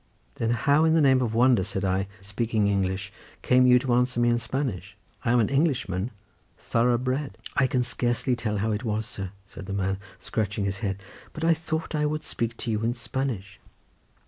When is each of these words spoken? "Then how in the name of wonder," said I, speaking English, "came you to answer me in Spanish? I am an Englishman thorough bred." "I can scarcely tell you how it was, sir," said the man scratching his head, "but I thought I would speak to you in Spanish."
"Then 0.37 0.49
how 0.49 0.83
in 0.83 0.95
the 0.95 0.99
name 0.99 1.21
of 1.21 1.35
wonder," 1.35 1.63
said 1.63 1.85
I, 1.85 2.07
speaking 2.21 2.67
English, 2.67 3.13
"came 3.43 3.67
you 3.67 3.77
to 3.77 3.93
answer 3.93 4.19
me 4.19 4.29
in 4.29 4.39
Spanish? 4.39 4.97
I 5.23 5.31
am 5.31 5.39
an 5.39 5.49
Englishman 5.49 6.09
thorough 6.57 6.97
bred." 6.97 7.37
"I 7.55 7.67
can 7.67 7.83
scarcely 7.83 8.35
tell 8.35 8.53
you 8.53 8.59
how 8.61 8.71
it 8.71 8.83
was, 8.83 9.05
sir," 9.05 9.31
said 9.45 9.67
the 9.67 9.73
man 9.73 9.99
scratching 10.17 10.65
his 10.65 10.79
head, 10.79 11.03
"but 11.33 11.43
I 11.43 11.53
thought 11.53 11.93
I 11.93 12.07
would 12.07 12.23
speak 12.23 12.57
to 12.57 12.71
you 12.71 12.81
in 12.81 12.95
Spanish." 12.95 13.59